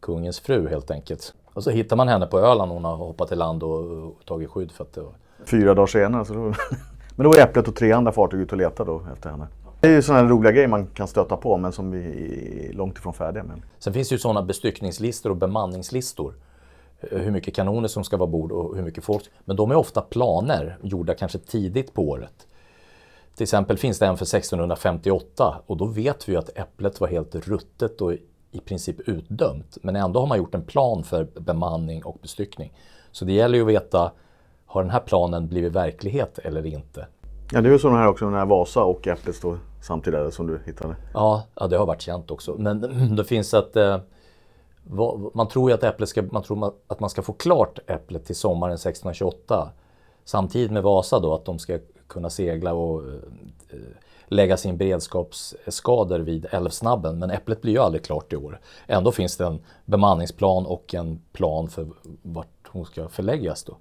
kungens 0.00 0.40
fru 0.40 0.68
helt 0.68 0.90
enkelt. 0.90 1.34
Och 1.54 1.64
så 1.64 1.70
hittar 1.70 1.96
man 1.96 2.08
henne 2.08 2.26
på 2.26 2.38
Öland, 2.38 2.72
hon 2.72 2.84
har 2.84 2.96
hoppat 2.96 3.32
i 3.32 3.34
land 3.34 3.62
och, 3.62 3.80
och 3.80 4.24
tagit 4.24 4.50
skydd 4.50 4.72
för 4.72 4.84
att 4.84 4.92
det 4.92 5.00
var... 5.00 5.12
Fyra 5.44 5.74
dagar 5.74 5.86
senare, 5.86 6.24
så 6.24 6.34
då... 6.34 6.40
men 7.16 7.24
då 7.24 7.28
var 7.28 7.38
Äpplet 7.38 7.68
och 7.68 7.76
tre 7.76 7.92
andra 7.92 8.12
fartyg 8.12 8.40
ute 8.40 8.54
och 8.54 8.58
letade 8.58 8.90
då 8.90 9.02
efter 9.12 9.30
henne. 9.30 9.46
Det 9.80 9.88
är 9.88 9.92
ju 9.92 10.02
sådana 10.02 10.28
roliga 10.28 10.52
grejer 10.52 10.68
man 10.68 10.86
kan 10.86 11.08
stöta 11.08 11.36
på 11.36 11.56
men 11.56 11.72
som 11.72 11.90
vi 11.90 12.68
är 12.68 12.72
långt 12.72 12.98
ifrån 12.98 13.14
färdiga 13.14 13.42
med. 13.42 13.62
Sen 13.78 13.92
finns 13.92 14.08
det 14.08 14.14
ju 14.14 14.18
sådana 14.18 14.42
bestyckningslistor 14.42 15.30
och 15.30 15.36
bemanningslistor 15.36 16.34
hur 17.00 17.30
mycket 17.30 17.54
kanoner 17.54 17.88
som 17.88 18.04
ska 18.04 18.16
vara 18.16 18.30
bord 18.30 18.52
och 18.52 18.76
hur 18.76 18.82
mycket 18.82 19.04
folk. 19.04 19.30
Men 19.44 19.56
de 19.56 19.70
är 19.70 19.76
ofta 19.76 20.00
planer 20.00 20.78
gjorda 20.82 21.14
kanske 21.14 21.38
tidigt 21.38 21.94
på 21.94 22.08
året. 22.08 22.46
Till 23.34 23.42
exempel 23.42 23.78
finns 23.78 23.98
det 23.98 24.06
en 24.06 24.16
för 24.16 24.24
1658 24.24 25.62
och 25.66 25.76
då 25.76 25.84
vet 25.84 26.28
vi 26.28 26.36
att 26.36 26.58
äpplet 26.58 27.00
var 27.00 27.08
helt 27.08 27.34
ruttet 27.34 28.00
och 28.00 28.12
i 28.50 28.60
princip 28.60 29.08
utdömt. 29.08 29.78
Men 29.82 29.96
ändå 29.96 30.20
har 30.20 30.26
man 30.26 30.38
gjort 30.38 30.54
en 30.54 30.64
plan 30.64 31.04
för 31.04 31.24
bemanning 31.24 32.04
och 32.04 32.18
bestyckning. 32.22 32.72
Så 33.12 33.24
det 33.24 33.32
gäller 33.32 33.58
ju 33.58 33.62
att 33.62 33.68
veta, 33.68 34.12
har 34.66 34.82
den 34.82 34.90
här 34.90 35.00
planen 35.00 35.48
blivit 35.48 35.72
verklighet 35.72 36.38
eller 36.38 36.66
inte? 36.66 37.06
Ja, 37.52 37.60
det 37.60 37.68
är 37.68 37.72
ju 37.72 37.78
sådana 37.78 37.98
här 37.98 38.08
också, 38.08 38.30
när 38.30 38.46
Vasa 38.46 38.84
och 38.84 39.08
Äpplet 39.08 39.36
står 39.36 39.58
samtidigt 39.82 40.34
som 40.34 40.46
du 40.46 40.60
hittade. 40.66 40.96
Ja, 41.14 41.42
ja, 41.54 41.66
det 41.66 41.76
har 41.76 41.86
varit 41.86 42.02
känt 42.02 42.30
också. 42.30 42.56
Men 42.58 42.80
det 43.16 43.24
finns 43.24 43.54
ett 43.54 43.76
eh, 43.76 43.98
man 45.34 45.48
tror 45.48 45.70
ju 45.70 45.74
att, 45.74 45.82
äpplet 45.82 46.08
ska, 46.08 46.22
man 46.22 46.42
tror 46.42 46.72
att 46.86 47.00
man 47.00 47.10
ska 47.10 47.22
få 47.22 47.32
klart 47.32 47.78
Äpplet 47.86 48.24
till 48.24 48.36
sommaren 48.36 48.74
1628. 48.74 49.72
Samtidigt 50.24 50.70
med 50.70 50.82
Vasa 50.82 51.20
då, 51.20 51.34
att 51.34 51.44
de 51.44 51.58
ska 51.58 51.78
kunna 52.06 52.30
segla 52.30 52.74
och 52.74 53.02
eh, 53.02 53.78
lägga 54.26 54.56
sin 54.56 54.76
beredskapsskador 54.76 56.18
vid 56.18 56.46
Älvsnabben. 56.50 57.18
Men 57.18 57.30
Äpplet 57.30 57.62
blir 57.62 57.72
ju 57.72 57.78
aldrig 57.78 58.04
klart 58.04 58.32
i 58.32 58.36
år. 58.36 58.60
Ändå 58.86 59.12
finns 59.12 59.36
det 59.36 59.46
en 59.46 59.60
bemanningsplan 59.84 60.66
och 60.66 60.94
en 60.94 61.22
plan 61.32 61.68
för 61.68 61.88
vart 62.22 62.68
hon 62.68 62.84
ska 62.84 63.08
förläggas 63.08 63.64
då. 63.64 63.76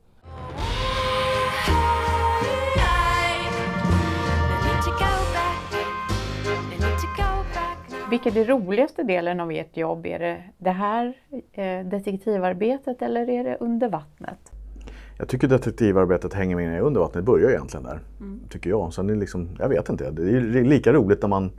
Vilken 8.09 8.37
är 8.37 8.45
roligaste 8.45 9.03
delen 9.03 9.39
av 9.39 9.51
ert 9.51 9.77
jobb? 9.77 10.05
Är 10.05 10.19
det 10.19 10.43
det 10.57 10.69
här 10.69 11.13
eh, 11.53 11.85
detektivarbetet 11.87 13.01
eller 13.01 13.29
är 13.29 13.43
det 13.43 13.57
under 13.59 13.89
vattnet? 13.89 14.51
Jag 15.17 15.27
tycker 15.27 15.47
detektivarbetet 15.47 16.33
hänger 16.33 16.55
med 16.55 16.81
under 16.81 17.01
vattnet. 17.01 17.25
Det 17.25 17.31
börjar 17.31 17.49
egentligen 17.49 17.83
där, 17.83 17.99
mm. 18.19 18.39
tycker 18.49 18.69
jag. 18.69 18.93
Sen 18.93 19.09
är 19.09 19.13
det 19.13 19.19
liksom, 19.19 19.49
jag 19.59 19.69
vet 19.69 19.89
inte, 19.89 20.11
det 20.11 20.37
är 20.37 20.63
lika 20.63 20.93
roligt 20.93 21.21
när 21.21 21.29
man 21.29 21.51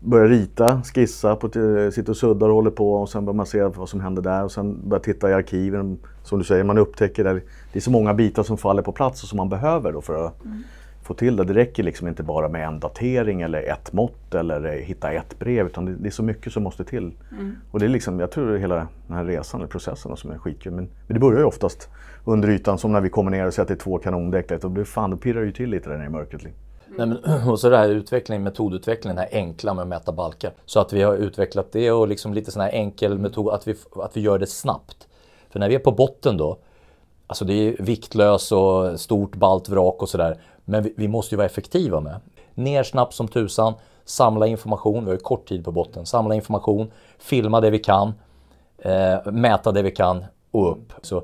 börjar 0.00 0.28
rita, 0.28 0.82
skissa, 0.82 1.36
på, 1.36 1.48
sitter 1.92 2.10
och 2.10 2.16
suddar 2.16 2.48
och 2.48 2.54
håller 2.54 2.70
på 2.70 2.94
och 2.94 3.08
sen 3.08 3.24
börjar 3.24 3.36
man 3.36 3.46
se 3.46 3.62
vad 3.62 3.88
som 3.88 4.00
händer 4.00 4.22
där 4.22 4.44
och 4.44 4.52
sen 4.52 4.88
börjar 4.88 5.02
titta 5.02 5.30
i 5.30 5.32
arkiven. 5.32 5.98
Som 6.22 6.38
du 6.38 6.44
säger, 6.44 6.64
man 6.64 6.78
upptäcker 6.78 7.24
att 7.24 7.42
det 7.72 7.78
är 7.78 7.80
så 7.80 7.90
många 7.90 8.14
bitar 8.14 8.42
som 8.42 8.58
faller 8.58 8.82
på 8.82 8.92
plats 8.92 9.22
och 9.22 9.28
som 9.28 9.36
man 9.36 9.48
behöver 9.48 9.92
då 9.92 10.00
för 10.00 10.26
att 10.26 10.44
mm 10.44 10.62
få 11.08 11.14
till 11.14 11.36
det. 11.36 11.44
Det 11.44 11.54
räcker 11.54 11.82
liksom 11.82 12.08
inte 12.08 12.22
bara 12.22 12.48
med 12.48 12.66
en 12.66 12.80
datering 12.80 13.42
eller 13.42 13.62
ett 13.62 13.92
mått 13.92 14.34
eller 14.34 14.72
hitta 14.72 15.12
ett 15.12 15.38
brev 15.38 15.66
utan 15.66 15.84
det, 15.84 15.94
det 15.94 16.08
är 16.08 16.10
så 16.10 16.22
mycket 16.22 16.52
som 16.52 16.62
måste 16.62 16.84
till. 16.84 17.12
Mm. 17.32 17.56
Och 17.70 17.80
det 17.80 17.86
är 17.86 17.88
liksom, 17.88 18.20
jag 18.20 18.30
tror 18.30 18.48
det 18.48 18.54
är 18.54 18.58
hela 18.58 18.74
den 19.06 19.16
här 19.16 19.24
resan, 19.24 19.60
eller 19.60 19.70
processen 19.70 20.16
som 20.16 20.30
är 20.30 20.38
skitkul. 20.38 20.72
Men, 20.72 20.88
men 21.06 21.14
det 21.14 21.20
börjar 21.20 21.38
ju 21.38 21.44
oftast 21.44 21.88
under 22.24 22.50
ytan 22.50 22.78
som 22.78 22.92
när 22.92 23.00
vi 23.00 23.08
kommer 23.08 23.30
ner 23.30 23.46
och 23.46 23.54
ser 23.54 23.62
att 23.62 23.68
det 23.68 23.74
är 23.74 23.78
två 23.78 23.98
kanondäck. 23.98 24.52
Fan, 24.86 25.10
då 25.10 25.16
pirrar 25.16 25.40
det 25.40 25.46
ju 25.46 25.52
till 25.52 25.70
lite 25.70 25.88
där 25.88 25.96
nere 25.96 26.06
i 26.06 26.10
mörkret. 26.10 26.42
Mm. 26.42 26.54
Nej, 26.96 27.06
men, 27.06 27.48
och 27.48 27.60
så 27.60 27.68
det 27.68 27.76
här 27.76 27.88
utvecklingen, 27.88 28.42
metodutvecklingen, 28.42 29.16
den 29.16 29.24
här 29.30 29.38
enkla 29.38 29.74
med 29.74 29.82
att 29.82 29.88
mäta 29.88 30.12
balkar. 30.12 30.52
Så 30.64 30.80
att 30.80 30.92
vi 30.92 31.02
har 31.02 31.16
utvecklat 31.16 31.72
det 31.72 31.90
och 31.90 32.08
liksom 32.08 32.34
lite 32.34 32.50
sån 32.50 32.62
här 32.62 32.70
enkel 32.72 33.18
metod, 33.18 33.48
att 33.48 33.68
vi, 33.68 33.74
att 33.96 34.16
vi 34.16 34.20
gör 34.20 34.38
det 34.38 34.46
snabbt. 34.46 35.08
För 35.50 35.60
när 35.60 35.68
vi 35.68 35.74
är 35.74 35.78
på 35.78 35.92
botten 35.92 36.36
då, 36.36 36.58
alltså 37.26 37.44
det 37.44 37.52
är 37.54 37.82
viktlös 37.82 38.52
och 38.52 39.00
stort 39.00 39.36
balt 39.36 39.68
vrak 39.68 40.02
och 40.02 40.08
sådär. 40.08 40.40
Men 40.68 40.82
vi, 40.82 40.94
vi, 40.96 41.08
måste 41.08 41.34
ju 41.34 41.36
vara 41.36 41.46
effektiva 41.46 42.00
med. 42.00 42.20
Ner 42.54 42.82
snabbt 42.82 43.14
som 43.14 43.28
tusan, 43.28 43.74
samla 44.04 44.46
information, 44.46 45.04
vi 45.04 45.10
har 45.10 45.14
ju 45.14 45.20
kort 45.20 45.48
tid 45.48 45.64
på 45.64 45.72
botten, 45.72 46.06
samla 46.06 46.34
information, 46.34 46.90
filma 47.18 47.60
det 47.60 47.70
vi 47.70 47.78
kan, 47.78 48.12
eh, 48.78 49.32
mäta 49.32 49.72
det 49.72 49.82
vi 49.82 49.90
kan 49.90 50.24
och 50.50 50.72
upp. 50.72 50.92
Så, 51.02 51.22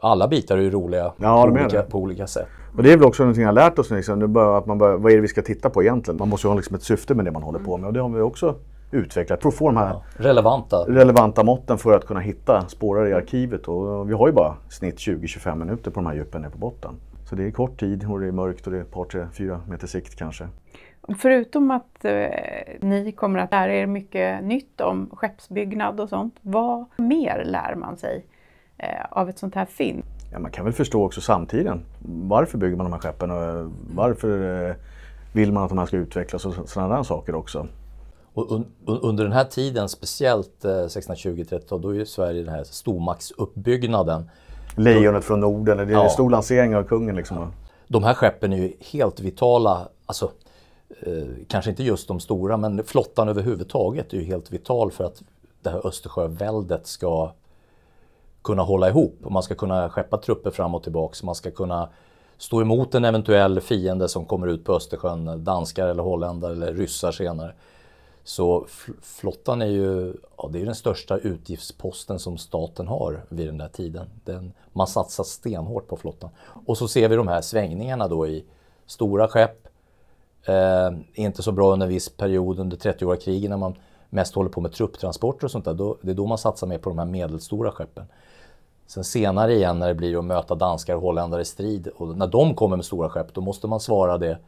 alla 0.00 0.28
bitar 0.28 0.58
är 0.58 0.62
ju 0.62 0.70
roliga 0.70 1.12
ja, 1.16 1.42
på, 1.42 1.50
olika, 1.50 1.82
på, 1.82 1.98
olika, 1.98 2.26
sätt. 2.26 2.48
Och 2.76 2.82
det 2.82 2.92
är 2.92 2.96
väl 2.96 3.06
också 3.06 3.22
någonting 3.22 3.42
jag 3.42 3.48
har 3.48 3.54
lärt 3.54 3.78
oss. 3.78 3.90
Liksom. 3.90 4.32
Bör, 4.32 4.58
att 4.58 4.66
man 4.66 4.78
bör, 4.78 4.96
vad 4.96 5.12
är 5.12 5.16
det 5.16 5.22
vi 5.22 5.28
ska 5.28 5.42
titta 5.42 5.70
på 5.70 5.82
egentligen? 5.82 6.18
Man 6.18 6.28
måste 6.28 6.46
ju 6.46 6.50
ha 6.50 6.56
liksom 6.56 6.76
ett 6.76 6.82
syfte 6.82 7.14
med 7.14 7.24
det 7.24 7.30
man 7.30 7.42
håller 7.42 7.58
på 7.58 7.76
med 7.76 7.86
och 7.86 7.92
det 7.92 8.00
har 8.00 8.08
vi 8.08 8.20
också 8.20 8.54
utvecklat 8.90 9.42
för 9.42 9.48
att 9.48 9.54
få 9.54 9.66
de 9.66 9.76
här 9.76 9.88
ja, 9.88 10.02
relevanta. 10.16 10.76
relevanta 10.76 11.44
måtten 11.44 11.78
för 11.78 11.92
att 11.92 12.06
kunna 12.06 12.20
hitta 12.20 12.68
spårare 12.68 13.08
i 13.08 13.12
arkivet. 13.12 13.68
Och 13.68 14.10
vi 14.10 14.14
har 14.14 14.26
ju 14.26 14.32
bara 14.32 14.54
snitt 14.68 14.96
20-25 14.96 15.54
minuter 15.54 15.90
på 15.90 16.00
de 16.00 16.06
här 16.06 16.14
djupen 16.14 16.42
nere 16.42 16.50
på 16.50 16.58
botten. 16.58 16.94
Så 17.30 17.36
det 17.36 17.44
är 17.44 17.50
kort 17.50 17.80
tid 17.80 18.04
och 18.04 18.20
det 18.20 18.26
är 18.26 18.32
mörkt 18.32 18.66
och 18.66 18.72
det 18.72 18.78
är 18.78 18.82
ett 18.82 18.90
par, 18.90 19.04
tre, 19.04 19.26
fyra 19.32 19.60
meter 19.68 19.86
sikt 19.86 20.16
kanske. 20.16 20.48
Förutom 21.18 21.70
att 21.70 22.04
eh, 22.04 22.28
ni 22.80 23.12
kommer 23.12 23.38
att 23.38 23.52
lära 23.52 23.74
er 23.74 23.86
mycket 23.86 24.44
nytt 24.44 24.80
om 24.80 25.10
skeppsbyggnad 25.12 26.00
och 26.00 26.08
sånt, 26.08 26.34
vad 26.40 26.84
mer 26.96 27.44
lär 27.44 27.74
man 27.74 27.96
sig 27.96 28.26
eh, 28.76 29.04
av 29.10 29.28
ett 29.28 29.38
sånt 29.38 29.54
här 29.54 29.64
fynd? 29.64 30.02
Ja, 30.32 30.38
man 30.38 30.50
kan 30.50 30.64
väl 30.64 30.74
förstå 30.74 31.04
också 31.04 31.20
samtiden. 31.20 31.80
Varför 32.28 32.58
bygger 32.58 32.76
man 32.76 32.86
de 32.86 32.92
här 32.92 33.00
skeppen 33.00 33.30
och 33.30 33.72
varför 33.94 34.68
eh, 34.68 34.74
vill 35.32 35.52
man 35.52 35.62
att 35.62 35.68
de 35.68 35.78
här 35.78 35.86
ska 35.86 35.96
utvecklas 35.96 36.46
och 36.46 36.68
sådana 36.68 37.04
saker 37.04 37.34
också. 37.34 37.66
Och 38.34 38.52
un 38.52 38.64
under 38.86 39.24
den 39.24 39.32
här 39.32 39.44
tiden, 39.44 39.88
speciellt 39.88 40.64
1620-30 40.64 41.80
då 41.80 41.88
är 41.88 41.94
ju 41.94 42.06
Sverige 42.06 42.42
den 42.42 42.54
här 42.54 42.64
stormaktsuppbyggnaden 42.64 44.30
Lejonet 44.80 45.24
från 45.24 45.40
Norden, 45.40 45.76
det 45.76 45.82
är 45.82 45.90
ja. 45.90 46.04
en 46.04 46.10
stor 46.10 46.30
lansering 46.30 46.76
av 46.76 46.82
kungen. 46.82 47.16
Liksom. 47.16 47.52
De 47.88 48.04
här 48.04 48.14
skeppen 48.14 48.52
är 48.52 48.56
ju 48.56 48.72
helt 48.80 49.20
vitala, 49.20 49.88
alltså 50.06 50.30
eh, 51.00 51.12
kanske 51.48 51.70
inte 51.70 51.82
just 51.82 52.08
de 52.08 52.20
stora, 52.20 52.56
men 52.56 52.84
flottan 52.84 53.28
överhuvudtaget 53.28 54.12
är 54.12 54.16
ju 54.16 54.24
helt 54.24 54.50
vital 54.50 54.90
för 54.90 55.04
att 55.04 55.22
det 55.62 55.70
här 55.70 55.86
Östersjöväldet 55.86 56.86
ska 56.86 57.32
kunna 58.42 58.62
hålla 58.62 58.88
ihop. 58.88 59.18
Man 59.30 59.42
ska 59.42 59.54
kunna 59.54 59.90
skeppa 59.90 60.18
trupper 60.18 60.50
fram 60.50 60.74
och 60.74 60.82
tillbaks. 60.82 61.22
Man 61.22 61.34
ska 61.34 61.50
kunna 61.50 61.88
stå 62.38 62.60
emot 62.60 62.94
en 62.94 63.04
eventuell 63.04 63.60
fiende 63.60 64.08
som 64.08 64.24
kommer 64.24 64.46
ut 64.46 64.64
på 64.64 64.72
Östersjön, 64.72 65.44
danskar 65.44 65.86
eller 65.86 66.02
holländare 66.02 66.52
eller 66.52 66.72
ryssar 66.72 67.12
senare. 67.12 67.52
Så 68.24 68.66
flottan 69.02 69.62
är 69.62 69.66
ju 69.66 70.14
ja, 70.36 70.48
det 70.52 70.60
är 70.60 70.64
den 70.64 70.74
största 70.74 71.18
utgiftsposten 71.18 72.18
som 72.18 72.38
staten 72.38 72.88
har 72.88 73.24
vid 73.28 73.46
den 73.46 73.58
där 73.58 73.68
tiden. 73.68 74.06
Den, 74.24 74.52
man 74.72 74.86
satsar 74.86 75.24
stenhårt 75.24 75.88
på 75.88 75.96
flottan. 75.96 76.30
Och 76.66 76.78
så 76.78 76.88
ser 76.88 77.08
vi 77.08 77.16
de 77.16 77.28
här 77.28 77.40
svängningarna 77.40 78.08
då 78.08 78.26
i 78.26 78.44
stora 78.86 79.28
skepp. 79.28 79.68
Eh, 80.44 80.90
inte 81.14 81.42
så 81.42 81.52
bra 81.52 81.72
under 81.72 81.86
en 81.86 81.92
viss 81.92 82.08
period 82.08 82.58
under 82.58 82.76
30-åriga 82.76 83.20
kriget 83.20 83.50
när 83.50 83.56
man 83.56 83.74
mest 84.10 84.34
håller 84.34 84.50
på 84.50 84.60
med 84.60 84.72
trupptransporter 84.72 85.44
och 85.44 85.50
sånt 85.50 85.64
där. 85.64 85.74
Då, 85.74 85.96
det 86.02 86.10
är 86.10 86.14
då 86.14 86.26
man 86.26 86.38
satsar 86.38 86.66
mer 86.66 86.78
på 86.78 86.90
de 86.90 86.98
här 86.98 87.06
medelstora 87.06 87.70
skeppen. 87.72 88.04
Sen 88.86 89.04
senare 89.04 89.54
igen 89.54 89.78
när 89.78 89.88
det 89.88 89.94
blir 89.94 90.18
att 90.18 90.24
möta 90.24 90.54
danskar 90.54 90.94
och 90.94 91.02
holländare 91.02 91.42
i 91.42 91.44
strid 91.44 91.88
och 91.96 92.16
när 92.16 92.26
de 92.26 92.54
kommer 92.54 92.76
med 92.76 92.84
stora 92.84 93.10
skepp 93.10 93.34
då 93.34 93.40
måste 93.40 93.66
man 93.66 93.80
svara 93.80 94.18
det 94.18 94.38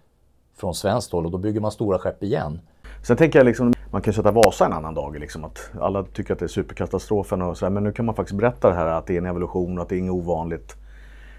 från 0.56 0.74
svenskt 0.74 1.12
håll 1.12 1.26
och 1.26 1.32
då 1.32 1.38
bygger 1.38 1.60
man 1.60 1.72
stora 1.72 1.98
skepp 1.98 2.22
igen. 2.22 2.60
Sen 3.02 3.16
tänker 3.16 3.38
jag 3.38 3.46
liksom 3.46 3.72
man 3.90 4.02
kan 4.02 4.14
sätta 4.14 4.30
Vasa 4.30 4.66
en 4.66 4.72
annan 4.72 4.94
dag. 4.94 5.18
Liksom, 5.18 5.44
att 5.44 5.70
alla 5.80 6.04
tycker 6.04 6.32
att 6.32 6.38
det 6.38 6.46
är 6.46 6.48
superkatastrofen 6.48 7.42
och 7.42 7.58
så 7.58 7.64
här, 7.64 7.70
men 7.70 7.84
nu 7.84 7.92
kan 7.92 8.04
man 8.04 8.14
faktiskt 8.14 8.38
berätta 8.38 8.68
det 8.68 8.74
här 8.74 8.86
att 8.86 9.06
det 9.06 9.14
är 9.14 9.18
en 9.18 9.26
evolution 9.26 9.78
och 9.78 9.82
att 9.82 9.88
det 9.88 9.96
är 9.96 9.98
inget 9.98 10.12
ovanligt. 10.12 10.76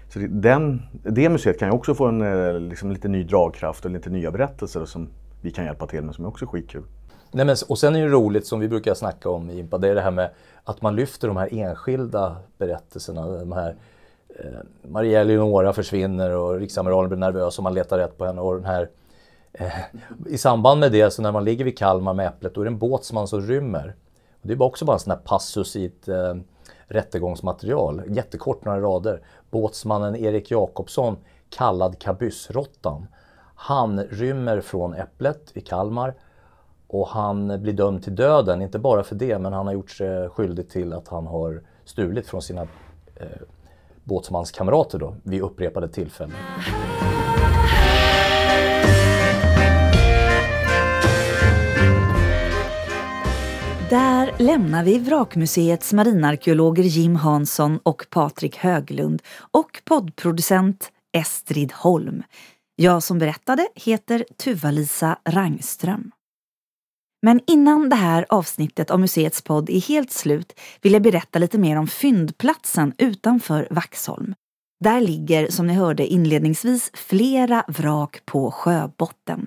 Så 0.08 0.18
det, 0.18 0.26
den, 0.26 0.82
det 0.92 1.28
museet 1.28 1.58
kan 1.58 1.68
ju 1.68 1.74
också 1.74 1.94
få 1.94 2.06
en 2.06 2.22
eh, 2.22 2.60
liksom, 2.60 2.90
lite 2.90 3.08
ny 3.08 3.24
dragkraft 3.24 3.84
och 3.84 3.90
lite 3.90 4.10
nya 4.10 4.30
berättelser 4.30 4.84
som 4.84 5.08
vi 5.40 5.50
kan 5.50 5.64
hjälpa 5.64 5.86
till 5.86 6.02
med 6.02 6.14
som 6.14 6.24
är 6.24 6.28
också 6.28 6.46
skitkul. 6.46 6.82
Nej, 7.32 7.46
men, 7.46 7.56
och 7.68 7.78
sen 7.78 7.96
är 7.96 8.02
det 8.02 8.08
roligt 8.08 8.46
som 8.46 8.60
vi 8.60 8.68
brukar 8.68 8.94
snacka 8.94 9.30
om 9.30 9.50
i 9.50 9.58
Impa, 9.58 9.78
det 9.78 9.88
är 9.88 9.94
det 9.94 10.00
här 10.00 10.10
med 10.10 10.30
att 10.64 10.82
man 10.82 10.96
lyfter 10.96 11.28
de 11.28 11.36
här 11.36 11.48
enskilda 11.52 12.36
berättelserna. 12.58 13.26
De 13.26 13.52
här, 13.52 13.76
eh, 14.28 14.90
Maria 14.90 15.20
Eleonora 15.20 15.72
försvinner 15.72 16.36
och 16.36 16.58
riksamiralen 16.60 17.08
blir 17.08 17.18
nervös 17.18 17.58
och 17.58 17.64
man 17.64 17.74
letar 17.74 17.98
rätt 17.98 18.18
på 18.18 18.24
henne. 18.24 18.40
Och 18.40 18.54
den 18.54 18.64
här, 18.64 18.88
Eh, 19.54 19.72
I 20.26 20.38
samband 20.38 20.80
med 20.80 20.92
det, 20.92 21.10
så 21.10 21.22
när 21.22 21.32
man 21.32 21.44
ligger 21.44 21.64
vid 21.64 21.78
Kalmar 21.78 22.14
med 22.14 22.26
Äpplet, 22.26 22.54
då 22.54 22.60
är 22.60 22.64
det 22.64 22.70
en 22.70 22.78
båtsman 22.78 23.28
som 23.28 23.40
rymmer. 23.40 23.94
Och 24.42 24.48
det 24.48 24.54
är 24.54 24.62
också 24.62 24.84
bara 24.84 24.92
en 24.92 25.00
sån 25.00 25.10
här 25.10 25.18
passus 25.18 25.76
i 25.76 25.84
ett 25.84 26.08
eh, 26.08 26.34
rättegångsmaterial, 26.86 28.02
jättekort 28.08 28.64
några 28.64 28.80
rader. 28.80 29.20
Båtsmannen 29.50 30.16
Erik 30.16 30.50
Jakobsson, 30.50 31.16
kallad 31.50 31.98
kabyssråttan. 31.98 33.06
Han 33.54 34.00
rymmer 34.00 34.60
från 34.60 34.94
Äpplet 34.94 35.50
i 35.54 35.60
Kalmar 35.60 36.14
och 36.86 37.08
han 37.08 37.62
blir 37.62 37.72
dömd 37.72 38.02
till 38.02 38.14
döden, 38.14 38.62
inte 38.62 38.78
bara 38.78 39.04
för 39.04 39.14
det, 39.14 39.38
men 39.38 39.52
han 39.52 39.66
har 39.66 39.74
gjort 39.74 39.90
sig 39.90 40.28
skyldig 40.28 40.70
till 40.70 40.92
att 40.92 41.08
han 41.08 41.26
har 41.26 41.62
stulit 41.84 42.26
från 42.26 42.42
sina 42.42 42.62
eh, 43.16 43.26
båtsmanskamrater 44.04 44.98
då, 44.98 45.16
vid 45.22 45.42
upprepade 45.42 45.88
tillfällen. 45.88 46.36
Lämnar 54.44 54.84
vi 54.84 54.98
Vrakmuseets 54.98 55.92
marinarkeologer 55.92 56.82
Jim 56.82 57.16
Hansson 57.16 57.78
och 57.82 58.06
Patrik 58.10 58.56
Höglund 58.56 59.22
och 59.50 59.82
poddproducent 59.84 60.92
Estrid 61.16 61.72
Holm. 61.72 62.22
Jag 62.76 63.02
som 63.02 63.18
berättade 63.18 63.68
heter 63.74 64.24
Tuva-Lisa 64.36 65.18
Rangström. 65.28 66.10
Men 67.22 67.40
innan 67.46 67.88
det 67.88 67.96
här 67.96 68.26
avsnittet 68.28 68.90
av 68.90 69.00
museets 69.00 69.42
podd 69.42 69.70
är 69.70 69.80
helt 69.80 70.12
slut 70.12 70.60
vill 70.82 70.92
jag 70.92 71.02
berätta 71.02 71.38
lite 71.38 71.58
mer 71.58 71.76
om 71.76 71.86
fyndplatsen 71.86 72.92
utanför 72.98 73.68
Vaxholm. 73.70 74.34
Där 74.84 75.00
ligger, 75.00 75.50
som 75.50 75.66
ni 75.66 75.74
hörde 75.74 76.06
inledningsvis, 76.06 76.90
flera 76.94 77.64
vrak 77.68 78.20
på 78.26 78.50
sjöbotten. 78.50 79.46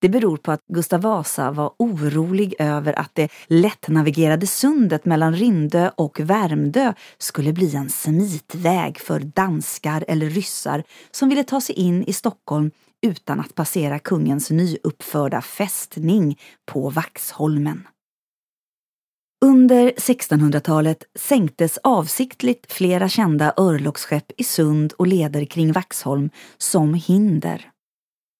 Det 0.00 0.08
beror 0.08 0.36
på 0.36 0.52
att 0.52 0.60
Gustav 0.68 1.00
Vasa 1.00 1.50
var 1.50 1.72
orolig 1.76 2.54
över 2.58 2.98
att 2.98 3.10
det 3.14 3.28
lättnavigerade 3.46 4.46
sundet 4.46 5.04
mellan 5.04 5.34
Rindö 5.34 5.90
och 5.96 6.20
Värmdö 6.20 6.92
skulle 7.18 7.52
bli 7.52 7.76
en 7.76 7.90
smitväg 7.90 8.98
för 8.98 9.20
danskar 9.20 10.04
eller 10.08 10.30
ryssar 10.30 10.84
som 11.10 11.28
ville 11.28 11.44
ta 11.44 11.60
sig 11.60 11.74
in 11.74 12.04
i 12.04 12.12
Stockholm 12.12 12.70
utan 13.02 13.40
att 13.40 13.54
passera 13.54 13.98
kungens 13.98 14.50
nyuppförda 14.50 15.42
fästning 15.42 16.38
på 16.66 16.90
Vaxholmen. 16.90 17.88
Under 19.44 19.90
1600-talet 19.90 21.04
sänktes 21.18 21.78
avsiktligt 21.82 22.72
flera 22.72 23.08
kända 23.08 23.54
örlogsskepp 23.56 24.32
i 24.36 24.44
sund 24.44 24.92
och 24.92 25.06
leder 25.06 25.44
kring 25.44 25.72
Vaxholm 25.72 26.30
som 26.58 26.94
hinder. 26.94 27.69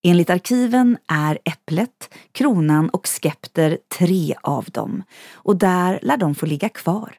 Enligt 0.03 0.31
arkiven 0.31 0.99
är 1.09 1.39
Äpplet, 1.45 2.15
Kronan 2.33 2.89
och 2.89 3.07
Skepter 3.07 3.79
tre 3.99 4.35
av 4.43 4.65
dem 4.65 5.03
och 5.33 5.57
där 5.57 5.99
lär 6.03 6.17
de 6.17 6.35
få 6.35 6.47
ligga 6.47 6.69
kvar. 6.69 7.17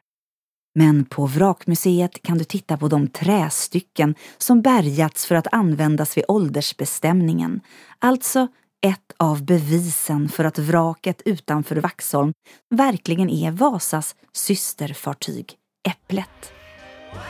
Men 0.74 1.04
på 1.04 1.26
Vrakmuseet 1.26 2.22
kan 2.22 2.38
du 2.38 2.44
titta 2.44 2.76
på 2.76 2.88
de 2.88 3.08
trästycken 3.08 4.14
som 4.38 4.62
bärgats 4.62 5.26
för 5.26 5.34
att 5.34 5.52
användas 5.52 6.16
vid 6.16 6.24
åldersbestämningen, 6.28 7.60
alltså 7.98 8.48
ett 8.86 9.12
av 9.16 9.44
bevisen 9.44 10.28
för 10.28 10.44
att 10.44 10.58
vraket 10.58 11.22
utanför 11.24 11.76
Vaxholm 11.76 12.32
verkligen 12.70 13.30
är 13.30 13.50
Vasas 13.50 14.14
systerfartyg 14.32 15.54
Äpplet. 15.88 16.52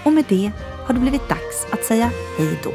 Och 0.05 0.13
med 0.13 0.25
det 0.29 0.53
har 0.87 0.95
det 0.95 1.01
blivit 1.01 1.29
dags 1.29 1.67
att 1.73 1.85
säga 1.85 2.11
hej 2.39 2.61
då. 2.65 2.73